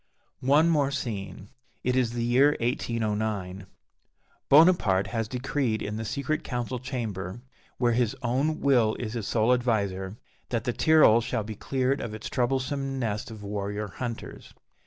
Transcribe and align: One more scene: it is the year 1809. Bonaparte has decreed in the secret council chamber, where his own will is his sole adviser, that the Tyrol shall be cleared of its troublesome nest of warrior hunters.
One 0.47 0.67
more 0.67 0.89
scene: 0.89 1.49
it 1.83 1.95
is 1.95 2.13
the 2.13 2.23
year 2.23 2.57
1809. 2.59 3.67
Bonaparte 4.49 5.05
has 5.05 5.27
decreed 5.27 5.83
in 5.83 5.97
the 5.97 6.05
secret 6.05 6.43
council 6.43 6.79
chamber, 6.79 7.43
where 7.77 7.91
his 7.91 8.15
own 8.23 8.61
will 8.61 8.95
is 8.95 9.13
his 9.13 9.27
sole 9.27 9.53
adviser, 9.53 10.17
that 10.49 10.63
the 10.63 10.73
Tyrol 10.73 11.21
shall 11.21 11.43
be 11.43 11.53
cleared 11.53 12.01
of 12.01 12.15
its 12.15 12.29
troublesome 12.29 12.97
nest 12.97 13.29
of 13.29 13.43
warrior 13.43 13.89
hunters. 13.89 14.55